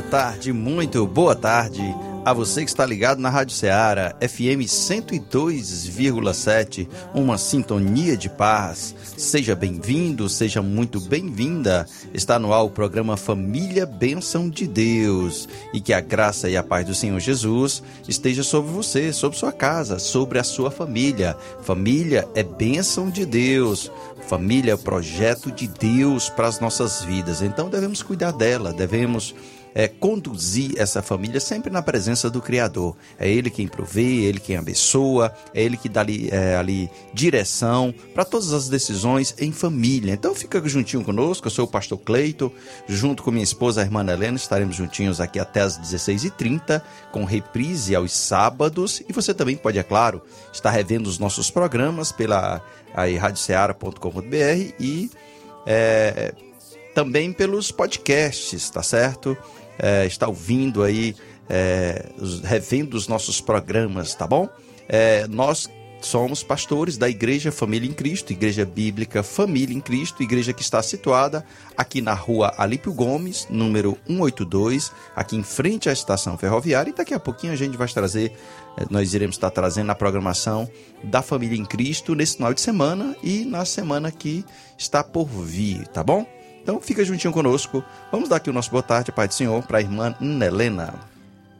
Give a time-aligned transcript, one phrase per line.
[0.00, 1.82] Tarde, muito boa tarde
[2.28, 8.94] a você que está ligado na Rádio Ceará, FM 102,7, uma sintonia de paz.
[9.16, 11.86] Seja bem-vindo, seja muito bem-vinda.
[12.12, 15.48] Está no ar o programa Família Bênção de Deus.
[15.72, 19.52] E que a graça e a paz do Senhor Jesus esteja sobre você, sobre sua
[19.52, 21.34] casa, sobre a sua família.
[21.62, 23.90] Família é bênção de Deus.
[24.28, 27.40] Família é projeto de Deus para as nossas vidas.
[27.40, 29.34] Então devemos cuidar dela, devemos
[29.78, 32.96] é, conduzir essa família sempre na presença do Criador.
[33.16, 36.90] É Ele quem provê, é Ele quem abençoa, é Ele que dá ali, é, ali
[37.14, 40.12] direção para todas as decisões em família.
[40.12, 42.52] Então fica juntinho conosco, eu sou o pastor Cleito,
[42.88, 47.94] junto com minha esposa, a irmã Helena, estaremos juntinhos aqui até as 16h30, com reprise
[47.94, 49.00] aos sábados.
[49.08, 50.20] E você também pode, é claro,
[50.52, 52.60] estar revendo os nossos programas pela
[52.92, 55.08] radioceara.com.br e
[55.64, 56.34] é,
[56.96, 59.38] também pelos podcasts, tá certo?
[59.78, 61.14] É, está ouvindo aí,
[61.48, 62.06] é,
[62.44, 64.48] revendo os nossos programas, tá bom?
[64.88, 65.68] É, nós
[66.00, 70.82] somos pastores da Igreja Família em Cristo, Igreja Bíblica Família em Cristo, igreja que está
[70.82, 71.44] situada
[71.76, 76.90] aqui na rua Alípio Gomes, número 182, aqui em frente à estação ferroviária.
[76.90, 78.32] E daqui a pouquinho a gente vai trazer,
[78.76, 80.68] é, nós iremos estar trazendo a programação
[81.02, 84.44] da Família em Cristo nesse final de semana e na semana que
[84.76, 86.26] está por vir, tá bom?
[86.62, 87.82] Então fica juntinho conosco.
[88.10, 90.94] Vamos dar aqui o nosso boa tarde, Pai do Senhor, para a irmã Nelena.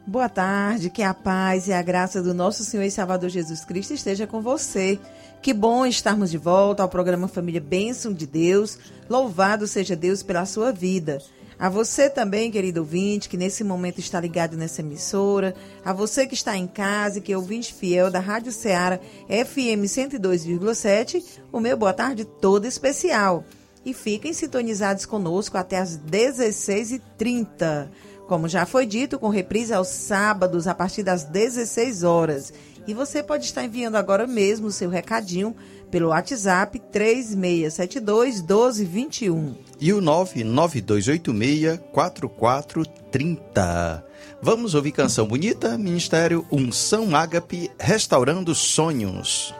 [0.09, 3.93] Boa tarde, que a paz e a graça do nosso Senhor e Salvador Jesus Cristo
[3.93, 4.99] esteja com você.
[5.39, 8.79] Que bom estarmos de volta ao programa Família Bênção de Deus.
[9.07, 11.19] Louvado seja Deus pela sua vida.
[11.59, 15.53] A você também, querido ouvinte, que nesse momento está ligado nessa emissora.
[15.85, 19.85] A você que está em casa e que é ouvinte fiel da Rádio Ceará FM
[19.85, 21.23] 102,7.
[21.51, 23.43] O meu boa tarde todo especial
[23.89, 27.89] e fiquem sintonizados conosco até às 16h30.
[28.27, 32.53] Como já foi dito, com reprise aos sábados a partir das 16 horas.
[32.87, 35.55] E você pode estar enviando agora mesmo o seu recadinho
[35.89, 39.55] pelo WhatsApp 3672 1221.
[39.81, 44.05] E o 99286 4430.
[44.41, 45.77] Vamos ouvir canção bonita?
[45.77, 49.53] Ministério Unção Ágape Restaurando Sonhos.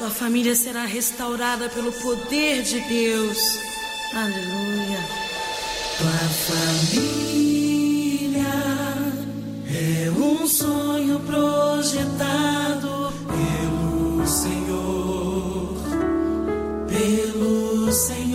[0.00, 3.36] Tua família será restaurada pelo poder de Deus.
[4.14, 4.98] Aleluia.
[5.98, 6.10] Tua
[6.48, 7.60] família
[9.68, 15.76] é um sonho projetado pelo Senhor.
[16.88, 18.29] Pelo Senhor.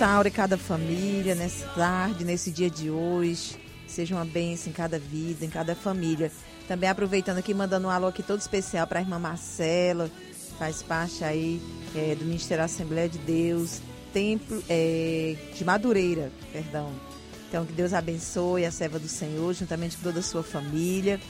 [0.00, 3.60] Restaure cada família nessa tarde, nesse dia de hoje.
[3.86, 6.32] Seja uma bênção em cada vida, em cada família.
[6.66, 10.10] Também aproveitando aqui, mandando um alô aqui todo especial para a irmã Marcela,
[10.58, 11.60] faz parte aí
[11.94, 16.90] é, do Ministério Assembleia de Deus, Templo é, de Madureira, perdão.
[17.46, 21.20] Então, que Deus abençoe a serva do Senhor, juntamente com toda a sua família.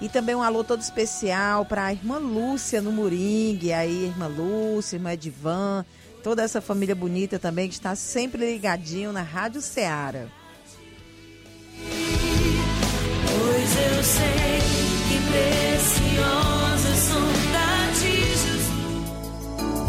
[0.00, 4.94] E também um alô todo especial para a irmã Lúcia no Moringue, aí, irmã Lúcia,
[4.94, 5.84] irmã Edivan,
[6.22, 10.26] toda essa família bonita também que está sempre ligadinho na Rádio Ceará.
[13.26, 14.58] Pois eu sei
[15.08, 17.32] que preciosas são
[18.00, 18.62] Jesus.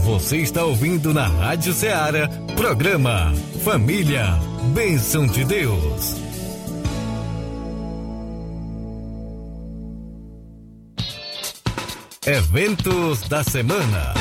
[0.03, 4.25] Você está ouvindo na Rádio Ceará, programa Família,
[4.73, 6.23] Bênção de Deus.
[12.25, 14.13] Eventos da semana.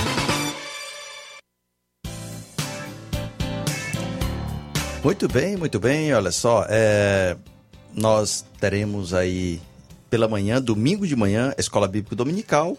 [5.05, 6.15] Muito bem, muito bem.
[6.15, 7.37] Olha só, é,
[7.93, 9.61] nós teremos aí
[10.09, 12.79] pela manhã, domingo de manhã, Escola Bíblica Dominical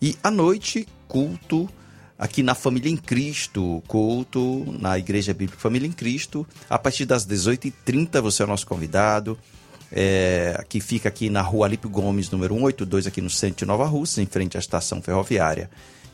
[0.00, 1.68] e à noite, culto
[2.16, 6.46] aqui na Família em Cristo, culto na Igreja Bíblica Família em Cristo.
[6.70, 9.36] A partir das 18h30 você é o nosso convidado.
[9.90, 13.86] É, que fica aqui na rua Alípio Gomes, número 182, aqui no centro de Nova
[13.86, 15.70] Rússia, em frente à estação ferroviária.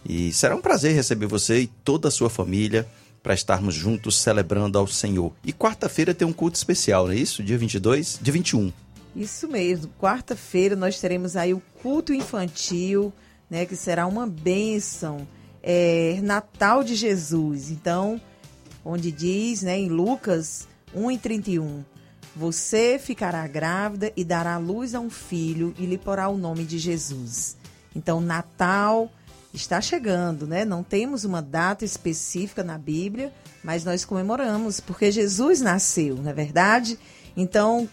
[0.06, 2.87] E será um prazer receber você e toda a sua família
[3.23, 5.33] para estarmos juntos celebrando ao Senhor.
[5.45, 7.43] E quarta-feira tem um culto especial, não é isso?
[7.43, 8.73] Dia 22, dia 21.
[9.14, 9.93] Isso mesmo.
[10.00, 13.12] Quarta-feira nós teremos aí o culto infantil,
[13.49, 15.26] né, que será uma bênção.
[15.62, 17.71] É, Natal de Jesus.
[17.71, 18.21] Então,
[18.85, 21.85] onde diz, né, em Lucas 1 e 31,
[22.35, 26.79] você ficará grávida e dará luz a um filho e lhe porá o nome de
[26.79, 27.57] Jesus.
[27.95, 29.11] Então, Natal
[29.52, 30.64] está chegando, né?
[30.64, 33.32] Não temos uma data específica na Bíblia,
[33.62, 36.99] mas nós comemoramos porque Jesus nasceu, não é verdade?
[37.37, 37.88] Então,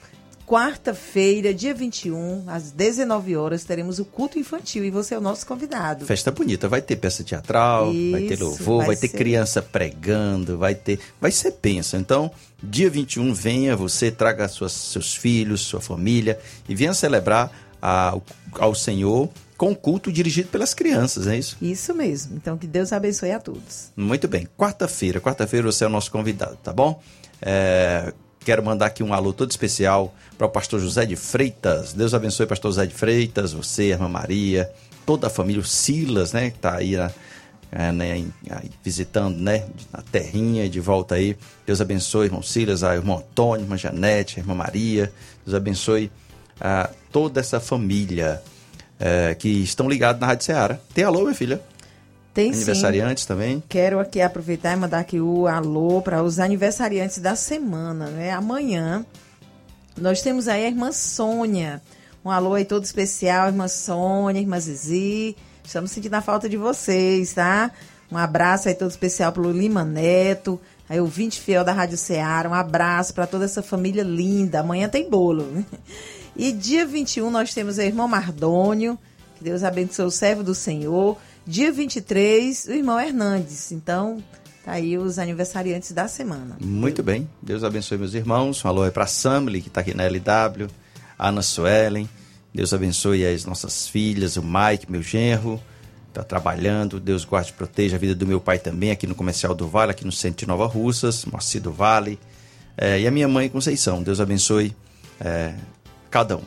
[0.49, 5.45] quarta-feira, dia 21, às 19 horas, teremos o culto infantil e você é o nosso
[5.45, 6.07] convidado.
[6.07, 9.17] Festa bonita, vai ter peça teatral, Isso, vai ter louvor, vai, vai ter ser...
[9.17, 11.97] criança pregando, vai ter, vai ser pensa.
[11.97, 12.31] Então,
[12.63, 18.17] dia 21 venha, você traga suas, seus filhos, sua família e venha celebrar a,
[18.53, 21.57] ao Senhor com culto dirigido pelas crianças, é isso?
[21.61, 22.33] Isso mesmo.
[22.37, 23.91] Então, que Deus abençoe a todos.
[23.93, 24.47] Muito bem.
[24.57, 27.03] Quarta-feira, quarta-feira você é o nosso convidado, tá bom?
[27.41, 31.91] É, quero mandar aqui um alô todo especial para o pastor José de Freitas.
[31.91, 34.71] Deus abençoe pastor José de Freitas, você, irmã Maria,
[35.05, 38.25] toda a família, o Silas, né, que está aí, é, né,
[38.81, 41.35] visitando, né, na terrinha de volta aí.
[41.65, 45.11] Deus abençoe, irmão Silas, a irmão Antônio, a irmã Janete, a irmã Maria.
[45.45, 46.09] Deus abençoe
[46.61, 48.41] a toda essa família
[48.99, 50.77] é, que estão ligados na Rádio Ceará.
[50.93, 51.61] Tem alô, minha filha?
[52.33, 53.27] Tem aniversariantes sim.
[53.27, 53.63] também?
[53.67, 58.31] Quero aqui aproveitar e mandar aqui o alô para os aniversariantes da semana, né?
[58.31, 59.05] Amanhã
[59.97, 61.81] nós temos aí a irmã Sônia.
[62.23, 65.35] Um alô aí todo especial, irmã Sônia, irmã Zizi.
[65.63, 67.71] Estamos sentindo a falta de vocês, tá?
[68.11, 72.49] Um abraço aí todo especial pro Lima Neto, aí o 20 fiel da Rádio Ceará.
[72.49, 74.61] Um abraço para toda essa família linda.
[74.61, 75.63] Amanhã tem bolo.
[76.39, 78.97] E dia 21 nós temos o irmão Mardônio,
[79.37, 81.17] que Deus abençoe o servo do Senhor.
[81.45, 83.73] Dia 23, o irmão Hernandes.
[83.73, 84.23] Então,
[84.63, 86.55] tá aí os aniversariantes da semana.
[86.61, 87.29] Muito bem.
[87.41, 88.63] Deus abençoe meus irmãos.
[88.63, 90.69] Um alô aí pra Samly, que está aqui na LW.
[91.19, 92.07] Ana Suelen.
[92.55, 95.61] Deus abençoe as nossas filhas, o Mike, meu genro,
[96.07, 97.01] está trabalhando.
[97.01, 99.91] Deus guarde e proteja a vida do meu pai também, aqui no Comercial do Vale,
[99.91, 102.17] aqui no centro de Nova Russas, Moacir do Vale.
[102.77, 104.01] É, e a minha mãe, Conceição.
[104.01, 104.73] Deus abençoe
[105.19, 105.53] é,
[106.09, 106.43] cada um.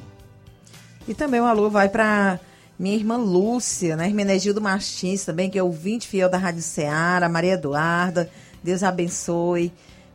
[1.06, 2.38] E também um alô vai para
[2.78, 4.06] minha irmã Lúcia, né?
[4.06, 8.30] Hermenegildo Martins também, que é ouvinte fiel da Rádio Ceará, Maria Eduarda.
[8.62, 9.72] Deus abençoe,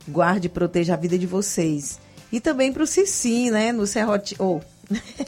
[0.08, 2.00] guarde e proteja a vida de vocês.
[2.32, 3.72] E também para o Cicim, né?
[3.72, 4.42] No Serrotinho.
[4.42, 4.62] Oh.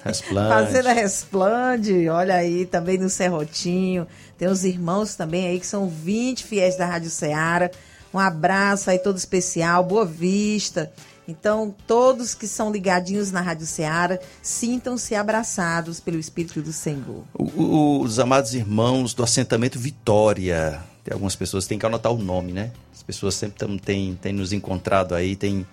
[0.04, 0.50] Resplande.
[0.54, 4.08] Fazenda Resplande, olha aí, também no Serrotinho.
[4.38, 7.70] Tem os irmãos também aí que são 20 fiéis da Rádio Ceará.
[8.14, 10.92] Um abraço aí todo especial, Boa Vista.
[11.30, 17.24] Então, todos que são ligadinhos na Rádio Ceará, sintam-se abraçados pelo Espírito do Senhor.
[17.36, 20.82] Os amados irmãos do assentamento Vitória.
[21.04, 22.72] Tem algumas pessoas têm que anotar o nome, né?
[22.92, 25.68] As pessoas sempre têm, têm nos encontrado aí, têm,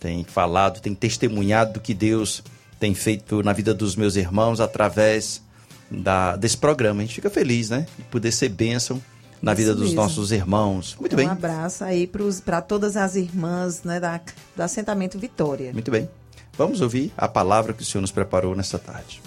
[0.00, 2.42] têm falado, têm testemunhado do que Deus
[2.80, 5.42] tem feito na vida dos meus irmãos através
[5.90, 7.02] da, desse programa.
[7.02, 7.86] A gente fica feliz, né?
[7.98, 9.02] De poder ser bênção
[9.44, 9.96] na Isso vida dos mesmo.
[9.96, 10.96] nossos irmãos.
[10.98, 11.28] Muito um bem.
[11.28, 12.10] Um abraço aí
[12.44, 14.20] para todas as irmãs né, da,
[14.56, 15.72] do assentamento Vitória.
[15.72, 16.08] Muito bem.
[16.56, 19.20] Vamos ouvir a palavra que o Senhor nos preparou nesta tarde.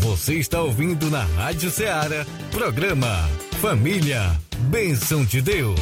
[0.00, 3.28] Você está ouvindo na Rádio Ceará, programa
[3.60, 5.78] Família, Bênção de Deus.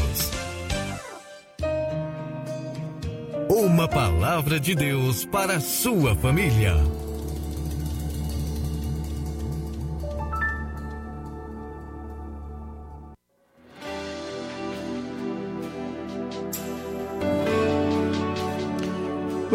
[3.49, 6.75] Uma palavra de Deus para a sua família.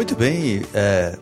[0.02, 1.16] Muito bem, é,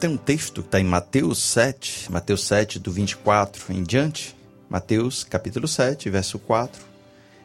[0.00, 4.34] tem um texto que está em Mateus 7, Mateus 7, do 24 em diante,
[4.70, 6.80] Mateus capítulo 7, verso 4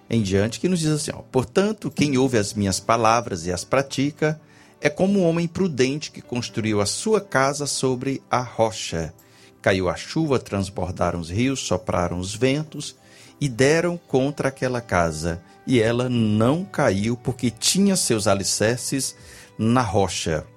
[0.10, 3.65] em diante, que nos diz assim: ó, Portanto, quem ouve as minhas palavras e as
[3.65, 4.39] pratica
[4.79, 9.13] é como um homem prudente que construiu a sua casa sobre a rocha.
[9.62, 12.96] Caiu a chuva, transbordaram os rios, sopraram os ventos
[13.41, 19.17] e deram contra aquela casa, e ela não caiu porque tinha seus alicerces
[19.60, 20.48] na rocha.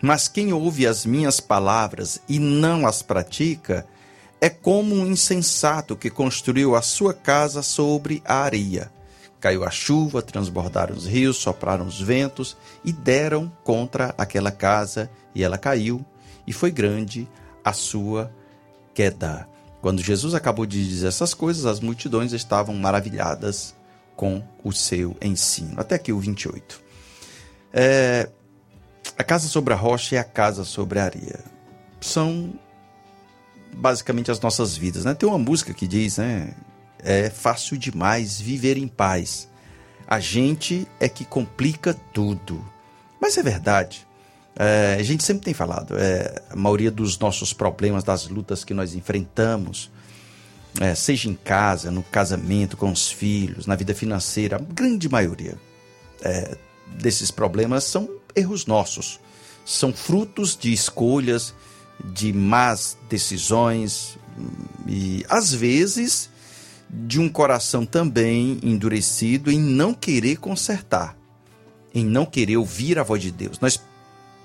[0.00, 3.84] Mas quem ouve as minhas palavras e não as pratica,
[4.40, 8.92] é como um insensato que construiu a sua casa sobre a areia.
[9.40, 15.42] Caiu a chuva, transbordaram os rios, sopraram os ventos e deram contra aquela casa, e
[15.42, 16.04] ela caiu,
[16.46, 17.28] e foi grande
[17.64, 18.32] a sua
[18.94, 19.48] queda.
[19.80, 23.74] Quando Jesus acabou de dizer essas coisas, as multidões estavam maravilhadas
[24.14, 25.74] com o seu ensino.
[25.76, 26.91] Até aqui o 28.
[27.72, 28.28] É,
[29.16, 31.40] a casa sobre a rocha e a casa sobre a areia.
[32.00, 32.52] São
[33.74, 35.14] basicamente as nossas vidas, né?
[35.14, 36.54] Tem uma música que diz, né?
[36.98, 39.48] É fácil demais viver em paz.
[40.06, 42.64] A gente é que complica tudo.
[43.20, 44.06] Mas é verdade.
[44.54, 48.74] É, a gente sempre tem falado, é, a maioria dos nossos problemas, das lutas que
[48.74, 49.90] nós enfrentamos,
[50.78, 55.56] é, seja em casa, no casamento, com os filhos, na vida financeira, a grande maioria
[56.22, 59.20] é, desses problemas são erros nossos.
[59.64, 61.54] São frutos de escolhas,
[62.04, 64.18] de más decisões
[64.88, 66.30] e, às vezes,
[66.90, 71.16] de um coração também endurecido em não querer consertar,
[71.94, 73.60] em não querer ouvir a voz de Deus.
[73.60, 73.80] Nós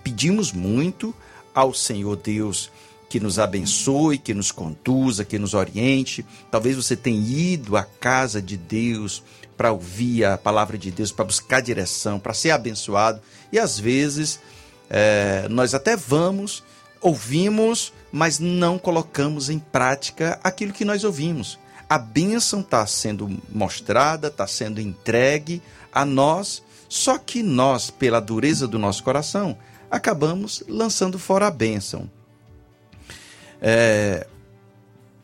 [0.03, 1.13] pedimos muito
[1.53, 2.72] ao Senhor Deus
[3.10, 6.25] que nos abençoe, que nos conduza, que nos oriente.
[6.51, 9.24] Talvez você tenha ido à casa de Deus
[9.57, 13.19] para ouvir a palavra de Deus, para buscar direção, para ser abençoado.
[13.51, 14.39] E às vezes
[14.89, 16.63] é, nós até vamos,
[17.01, 21.59] ouvimos, mas não colocamos em prática aquilo que nós ouvimos.
[21.89, 25.61] A bênção está sendo mostrada, está sendo entregue
[25.91, 29.57] a nós, só que nós, pela dureza do nosso coração,
[29.89, 32.09] acabamos lançando fora a bênção.
[33.61, 34.27] É,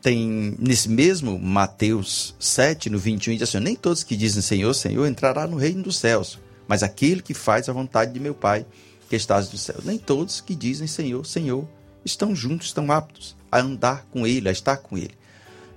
[0.04, 5.06] tem nesse mesmo Mateus 7, no 21, diz assim: Nem todos que dizem Senhor, Senhor
[5.06, 8.66] entrará no reino dos céus, mas aquele que faz a vontade de meu Pai
[9.08, 9.82] que estás dos céus.
[9.82, 11.66] Nem todos que dizem Senhor, Senhor
[12.04, 15.14] estão juntos, estão aptos a andar com Ele, a estar com Ele.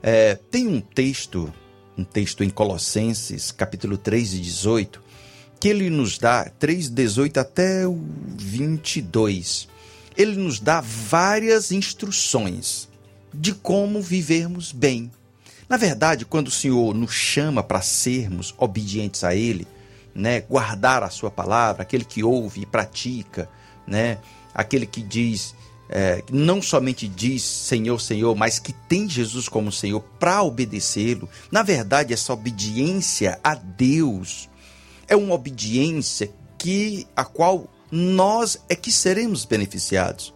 [0.04, 1.52] É, tem um texto,
[1.98, 5.02] um texto em Colossenses, capítulo 3 e 18,
[5.58, 7.98] que ele nos dá, 3, 18 até o
[8.38, 9.70] 22,
[10.18, 12.87] ele nos dá várias instruções
[13.34, 15.12] de como vivermos bem.
[15.70, 19.68] Na verdade, quando o Senhor nos chama para sermos obedientes a Ele,
[20.16, 23.50] né, guardar a Sua palavra, aquele que ouve e pratica,
[23.86, 24.18] né,
[24.54, 25.54] aquele que diz,
[25.90, 31.30] é, não somente diz Senhor, Senhor, mas que tem Jesus como Senhor para obedecê-lo.
[31.52, 34.50] Na verdade, essa obediência a Deus
[35.08, 40.34] é uma obediência que a qual nós é que seremos beneficiados.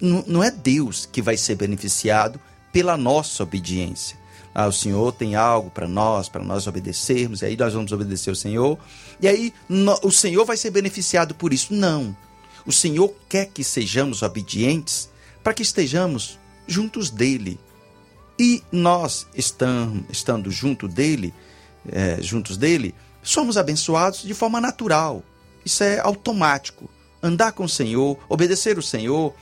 [0.00, 2.40] Não é Deus que vai ser beneficiado
[2.72, 4.16] pela nossa obediência.
[4.54, 8.30] Ah, o Senhor tem algo para nós, para nós obedecermos, e aí nós vamos obedecer
[8.30, 8.78] o Senhor,
[9.20, 11.72] e aí no, o Senhor vai ser beneficiado por isso.
[11.72, 12.16] Não.
[12.66, 15.08] O Senhor quer que sejamos obedientes
[15.42, 17.58] para que estejamos juntos dele.
[18.38, 21.32] E nós, estando, estando junto dele,
[21.90, 25.22] é, juntos dele, somos abençoados de forma natural.
[25.64, 26.88] Isso é automático.
[27.22, 29.34] Andar com o Senhor, obedecer o Senhor,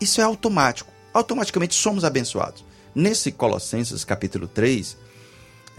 [0.00, 0.92] isso é automático.
[1.12, 2.64] Automaticamente somos abençoados.
[2.94, 4.96] Nesse Colossenses capítulo 3,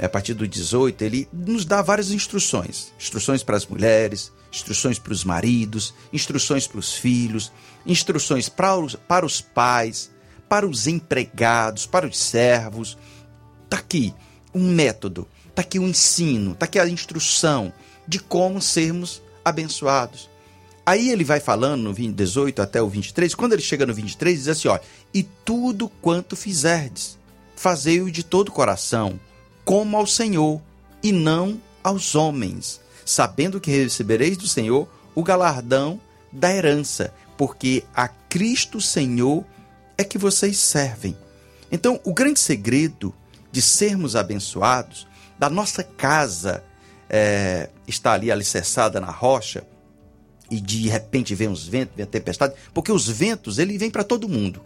[0.02, 5.14] a partir do 18, ele nos dá várias instruções: instruções para as mulheres, instruções para
[5.14, 7.52] os maridos, instruções para os filhos,
[7.86, 10.12] instruções para os, para os pais,
[10.50, 12.98] para os empregados, para os servos.
[13.66, 14.14] Está aqui
[14.54, 17.72] um método, está aqui o um ensino, está aqui a instrução
[18.08, 20.31] de como sermos abençoados.
[20.86, 24.38] Aí ele vai falando no 20, 18 até o 23, quando ele chega no 23,
[24.38, 24.80] diz assim: ó,
[25.14, 27.18] e tudo quanto fizerdes,
[27.56, 29.20] fazei-o de todo o coração,
[29.64, 30.62] como ao Senhor,
[31.04, 36.00] e não aos homens, sabendo que recebereis do Senhor o galardão
[36.32, 39.44] da herança, porque a Cristo Senhor
[39.98, 41.16] é que vocês servem.
[41.72, 43.14] Então, o grande segredo
[43.52, 46.64] de sermos abençoados, da nossa casa
[47.10, 49.66] é, está ali alicerçada na rocha,
[50.52, 54.04] e de repente vem os ventos, vem a tempestade, porque os ventos ele vem para
[54.04, 54.62] todo mundo.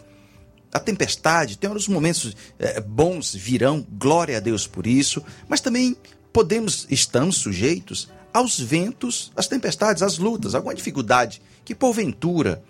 [0.74, 5.96] A tempestade, tem uns momentos é, bons virão, glória a Deus por isso, mas também
[6.34, 12.62] podemos, estamos sujeitos aos ventos, às tempestades, às lutas, alguma dificuldade que porventura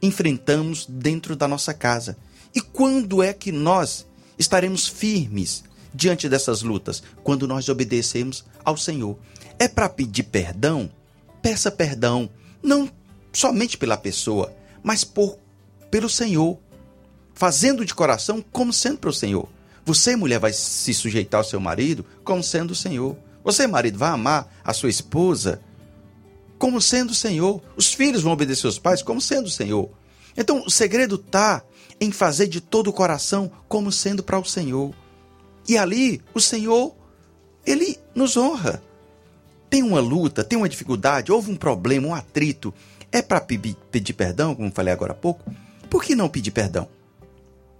[0.00, 2.16] enfrentamos dentro da nossa casa.
[2.54, 4.06] E quando é que nós
[4.38, 7.02] estaremos firmes diante dessas lutas?
[7.24, 9.18] Quando nós obedecemos ao Senhor.
[9.58, 10.88] É para pedir perdão?
[11.42, 12.30] Peça perdão,
[12.62, 12.90] não
[13.32, 15.38] somente pela pessoa, mas por
[15.90, 16.58] pelo Senhor,
[17.34, 19.48] fazendo de coração como sendo para o Senhor.
[19.84, 23.16] Você, mulher, vai se sujeitar ao seu marido como sendo o Senhor.
[23.42, 25.62] Você, marido, vai amar a sua esposa
[26.58, 27.62] como sendo o Senhor.
[27.76, 29.88] Os filhos vão obedecer aos pais como sendo o Senhor.
[30.36, 31.62] Então, o segredo está
[32.00, 34.94] em fazer de todo o coração como sendo para o Senhor.
[35.66, 36.94] E ali, o Senhor,
[37.64, 38.82] ele nos honra.
[39.68, 42.72] Tem uma luta, tem uma dificuldade, houve um problema, um atrito.
[43.10, 45.50] É para pedir perdão, como falei agora há pouco?
[45.88, 46.88] Por que não pedir perdão?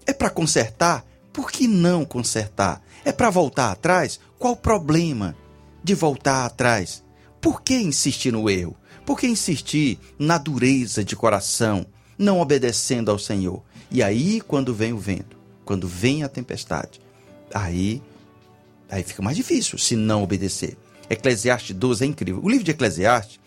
[0.07, 1.05] É para consertar?
[1.33, 2.83] Por que não consertar?
[3.05, 4.18] É para voltar atrás?
[4.38, 5.37] Qual o problema?
[5.83, 7.03] de voltar atrás.
[7.40, 8.77] Por que insistir no erro?
[9.07, 11.87] Por que insistir na dureza de coração,
[12.18, 13.62] não obedecendo ao Senhor?
[13.90, 17.01] E aí, quando vem o vento, quando vem a tempestade,
[17.55, 18.03] aí,
[18.90, 20.77] aí fica mais difícil se não obedecer.
[21.11, 22.40] Eclesiastes 12 é incrível.
[22.42, 23.40] O livro de Eclesiastes,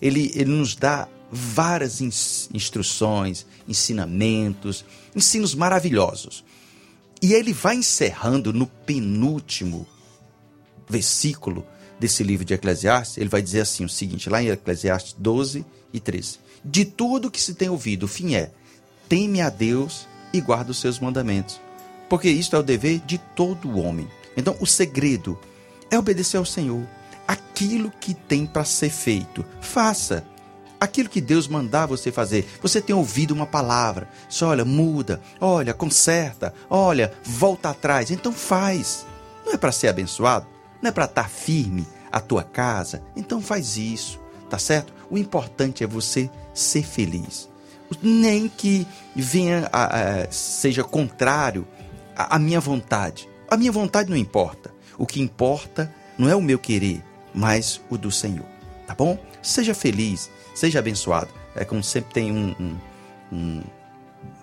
[0.00, 6.44] ele, ele nos dá várias instruções, ensinamentos, ensinos maravilhosos.
[7.20, 9.86] E ele vai encerrando no penúltimo
[10.88, 11.66] versículo
[11.98, 16.00] desse livro de Eclesiastes, ele vai dizer assim o seguinte, lá em Eclesiastes 12 e
[16.00, 16.38] 13.
[16.64, 18.52] De tudo que se tem ouvido, o fim é:
[19.08, 21.60] teme a Deus e guarda os seus mandamentos,
[22.08, 24.08] porque isto é o dever de todo homem.
[24.36, 25.38] Então, o segredo
[25.90, 26.86] é obedecer ao Senhor.
[27.28, 30.24] Aquilo que tem para ser feito, faça.
[30.80, 32.48] Aquilo que Deus mandar você fazer.
[32.62, 34.08] Você tem ouvido uma palavra.
[34.30, 38.10] Só olha, muda, olha, conserta, olha, volta atrás.
[38.10, 39.06] Então faz.
[39.44, 40.46] Não é para ser abençoado?
[40.80, 43.02] Não é para estar tá firme a tua casa?
[43.14, 44.94] Então faz isso, tá certo?
[45.10, 47.46] O importante é você ser feliz.
[48.00, 51.66] Nem que venha a, a, seja contrário
[52.16, 53.28] à minha vontade.
[53.50, 54.72] A minha vontade não importa.
[54.96, 57.02] O que importa não é o meu querer,
[57.34, 58.46] mas o do Senhor.
[58.86, 59.18] Tá bom?
[59.42, 61.28] Seja feliz, seja abençoado.
[61.54, 62.76] É como sempre tem um, um,
[63.32, 63.62] um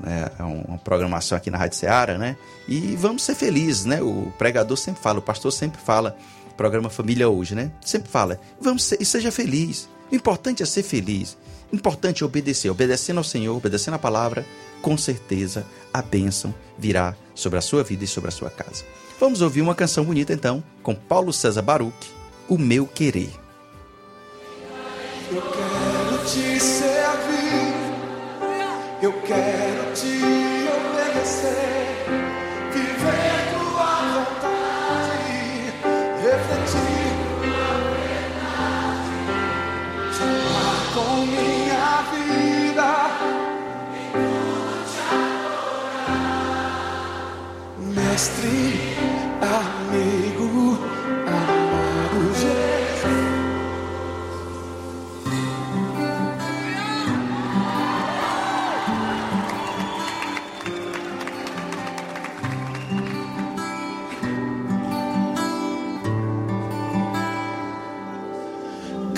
[0.04, 2.38] é, uma programação aqui na Rádio Ceará, né?
[2.68, 4.02] E vamos ser felizes, né?
[4.02, 6.16] O pregador sempre fala, o pastor sempre fala,
[6.56, 7.72] programa Família Hoje, né?
[7.82, 9.90] Sempre fala, vamos ser, e seja feliz.
[10.12, 11.38] O importante é ser feliz.
[11.72, 12.70] O importante é obedecer.
[12.70, 14.46] Obedecendo ao Senhor, obedecendo a palavra,
[14.82, 18.84] com certeza a bênção virá sobre a sua vida e sobre a sua casa.
[19.20, 21.96] Vamos ouvir uma canção bonita então, com Paulo César Baruch,
[22.48, 23.32] O Meu Querer.
[25.32, 27.74] Eu quero te servir,
[29.02, 30.20] eu quero te
[30.70, 31.75] obedecer,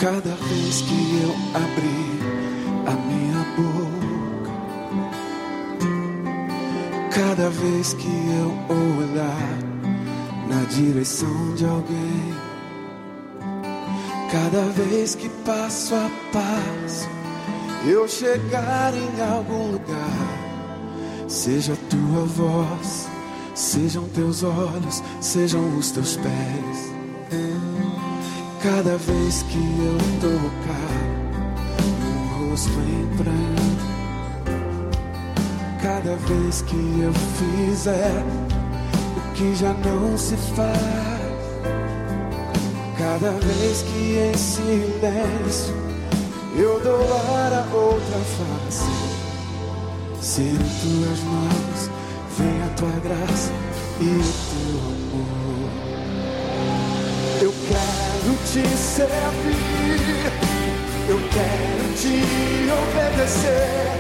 [0.10, 2.22] Cada vez que eu abrir
[2.88, 4.52] a minha boca,
[7.14, 9.58] cada vez que eu olhar
[10.48, 12.34] na direção de alguém,
[14.32, 17.10] cada vez que passo a passo
[17.86, 23.10] eu chegar em algum lugar, seja a tua voz,
[23.54, 26.97] sejam teus olhos, sejam os teus pés.
[28.70, 30.92] Cada vez que eu tocar
[32.04, 33.86] um rosto em pranto,
[35.82, 38.26] cada vez que eu fizer
[39.16, 40.78] o que já não se faz,
[42.98, 45.74] cada vez que em silêncio
[46.58, 48.84] eu dou a outra face,
[50.20, 51.90] ser tuas mãos,
[52.38, 53.54] vem a tua graça
[54.02, 55.72] e o teu amor.
[57.42, 60.32] Eu quero te servir,
[61.08, 62.16] eu quero te
[62.72, 64.00] obedecer,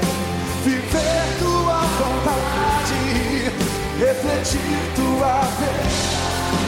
[0.65, 3.01] viver tua vontade,
[3.99, 6.67] refletir tua verdade,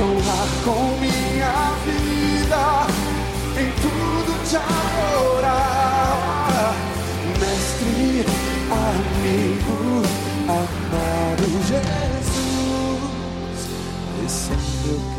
[0.00, 2.64] honrar com minha vida,
[3.60, 6.16] em tudo te adorar,
[7.40, 8.24] mestre,
[8.70, 9.78] amigo,
[10.46, 13.02] amado Jesus,
[14.24, 14.54] esse é
[14.86, 15.17] meu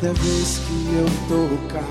[0.00, 1.84] Cada vez que eu tocar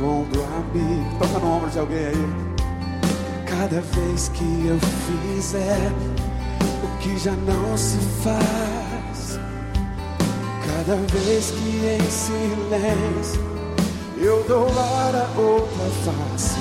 [0.00, 2.28] no ombro amigo, toca no ombro de alguém aí.
[3.46, 5.92] Cada vez que eu fizer
[6.82, 9.38] o que já não se faz,
[10.66, 13.40] cada vez que em silêncio
[14.16, 16.58] eu dou ar a outra face,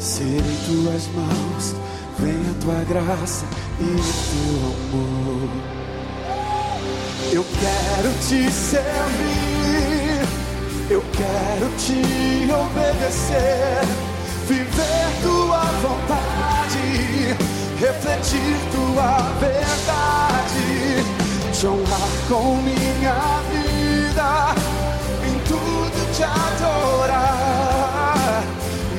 [0.00, 1.76] ser em tuas mãos,
[2.18, 3.44] vem a tua graça
[3.78, 5.81] e teu amor.
[8.28, 10.22] Te servir,
[10.88, 13.82] eu quero te obedecer,
[14.46, 17.36] viver tua vontade,
[17.78, 21.04] refletir tua verdade,
[21.52, 24.54] te honrar com minha vida,
[25.26, 27.34] em tudo te adorar,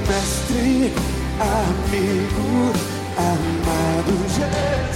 [0.07, 0.93] mestre,
[1.39, 2.73] amigo,
[3.17, 4.13] amado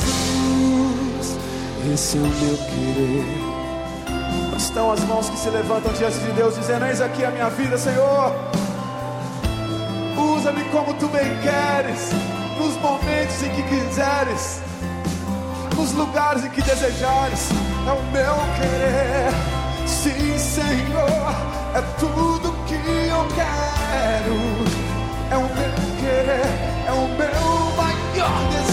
[0.03, 1.27] Jesus.
[1.91, 3.46] Esse é o meu querer.
[4.67, 7.77] Estão as mãos que se levantam diante de Deus, dizendo: Eis aqui a minha vida,
[7.77, 8.35] Senhor.
[10.35, 12.11] Usa-me como tu bem queres,
[12.59, 14.59] nos momentos em que quiseres,
[15.73, 17.49] nos lugares em que desejares.
[17.87, 19.31] É o meu querer.
[19.87, 21.33] Sim, Senhor,
[21.73, 24.37] é tudo que eu quero.
[25.31, 26.45] É o meu querer,
[26.85, 28.66] é o meu maior desejo.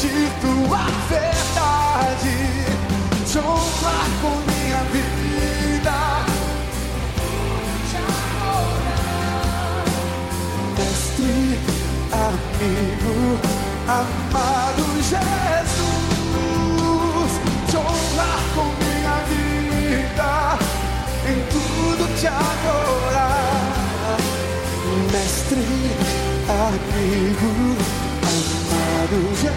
[0.00, 2.36] Refletir tua verdade,
[3.36, 5.98] honrar com minha vida.
[10.78, 11.58] Mestre,
[12.12, 13.16] amigo,
[13.88, 15.80] amado Jesus,
[17.74, 20.32] honrar com minha vida,
[21.28, 24.18] em tudo te adorar.
[25.12, 25.64] Mestre,
[26.48, 27.50] amigo,
[29.10, 29.50] Jesus.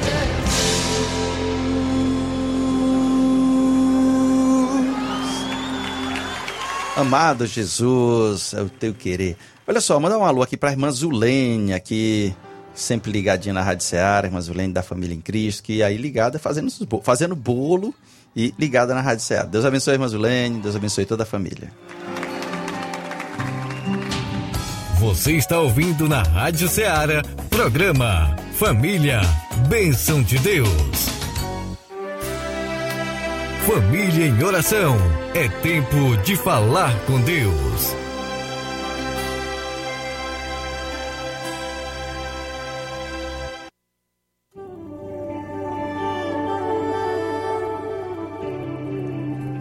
[6.96, 9.38] Amado Jesus, é o teu querer.
[9.68, 12.36] Olha só, mandar um alô aqui para a irmã Zulene, aqui
[12.74, 16.72] sempre ligadinha na Rádio Ceará, irmã Zulene da Família em Cristo, que aí ligada fazendo,
[17.04, 17.94] fazendo bolo
[18.36, 19.46] e ligada na Rádio Ceará.
[19.46, 21.72] Deus abençoe, irmã Zulene, Deus abençoe toda a família.
[25.04, 29.20] Você está ouvindo na Rádio Ceará, programa Família,
[29.68, 30.70] Bênção de Deus.
[33.68, 34.96] Família em oração,
[35.36, 37.94] é tempo de falar com Deus.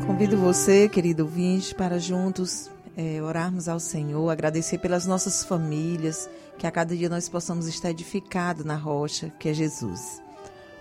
[0.06, 6.28] Convido você, querido ouvinte, para juntos é, orarmos ao Senhor, agradecer pelas nossas famílias,
[6.58, 10.20] que a cada dia nós possamos estar edificados na rocha, que é Jesus.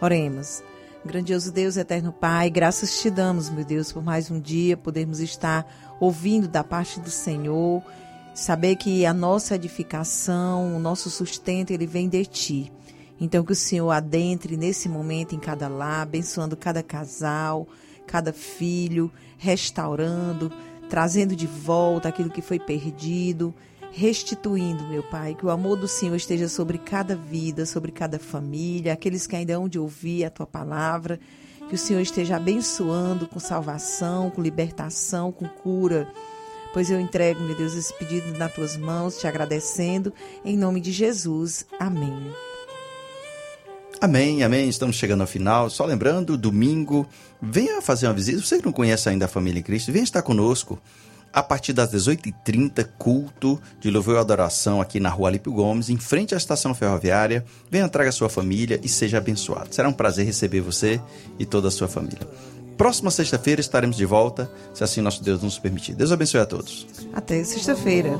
[0.02, 0.64] Oremos.
[1.04, 5.66] Grandioso Deus, eterno Pai, graças te damos, meu Deus, por mais um dia podermos estar
[6.00, 7.82] ouvindo da parte do Senhor,
[8.36, 12.72] saber que a nossa edificação, o nosso sustento, ele vem de ti.
[13.20, 17.68] Então que o Senhor adentre nesse momento em cada lar, abençoando cada casal,
[18.06, 20.52] cada filho, restaurando,
[20.92, 23.56] trazendo de volta aquilo que foi perdido,
[23.94, 28.92] restituindo, meu Pai, que o amor do Senhor esteja sobre cada vida, sobre cada família,
[28.92, 31.18] aqueles que ainda hão de ouvir a tua palavra,
[31.70, 36.12] que o Senhor esteja abençoando com salvação, com libertação, com cura.
[36.74, 40.92] Pois eu entrego, meu Deus, esse pedido nas tuas mãos, te agradecendo, em nome de
[40.92, 41.66] Jesus.
[41.80, 42.51] Amém.
[44.02, 44.68] Amém, amém.
[44.68, 45.70] Estamos chegando ao final.
[45.70, 47.08] Só lembrando, domingo,
[47.40, 48.42] venha fazer uma visita.
[48.42, 50.82] Você que não conhece ainda a família em Cristo, venha estar conosco.
[51.32, 55.98] A partir das 18h30, culto de louvor e adoração aqui na rua Alípio Gomes, em
[55.98, 57.46] frente à estação ferroviária.
[57.70, 59.74] Venha, traga sua família e seja abençoado.
[59.74, 61.00] Será um prazer receber você
[61.38, 62.28] e toda a sua família.
[62.76, 65.94] Próxima sexta-feira estaremos de volta, se assim nosso Deus nos permitir.
[65.94, 66.88] Deus abençoe a todos.
[67.14, 68.18] Até sexta-feira.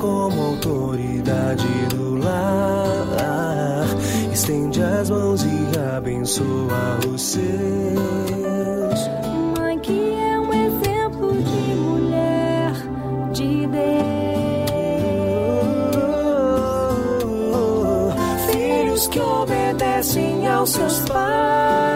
[0.00, 3.86] Como autoridade do lar
[4.32, 7.40] estende as mãos e abençoa os seus.
[9.58, 12.72] Mãe que é um exemplo de mulher
[13.32, 13.80] de Deus.
[18.50, 21.89] Filhos que obedecem aos seus pais,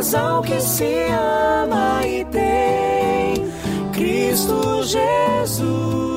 [0.00, 3.52] casal que se ama e tem
[3.92, 6.09] Cristo Jesus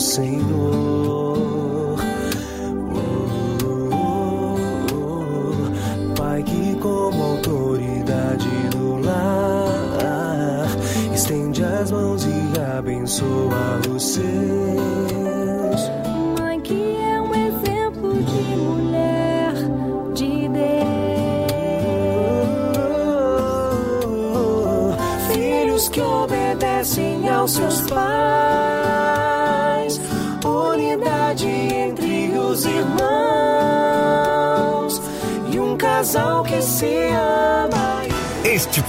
[0.00, 0.99] Senhor.